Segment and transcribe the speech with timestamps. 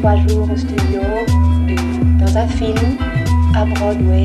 [0.00, 1.00] trois jours au studio
[2.18, 2.96] dans un film
[3.54, 4.24] à Broadway,